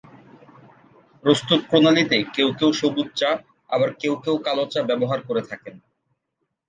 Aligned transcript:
প্রস্তুত 1.23 1.59
প্রণালীতে 1.69 2.17
কেউ 2.35 2.49
কেউ 2.59 2.69
সবুজ 2.81 3.07
চা, 3.15 3.29
আবার 3.69 3.89
কেউ 3.93 4.13
কেউ 4.23 4.35
কালো 4.45 4.63
চা 4.65 4.81
ব্যবহার 4.89 5.19
করে 5.27 5.41
থাকেন। 5.49 5.75